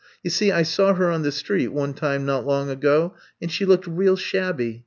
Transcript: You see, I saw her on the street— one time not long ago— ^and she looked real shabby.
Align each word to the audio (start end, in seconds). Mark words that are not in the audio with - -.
You 0.23 0.31
see, 0.31 0.51
I 0.51 0.63
saw 0.63 0.95
her 0.95 1.11
on 1.11 1.21
the 1.21 1.31
street— 1.31 1.67
one 1.73 1.93
time 1.93 2.25
not 2.25 2.43
long 2.43 2.71
ago— 2.71 3.13
^and 3.39 3.51
she 3.51 3.67
looked 3.67 3.85
real 3.85 4.15
shabby. 4.15 4.79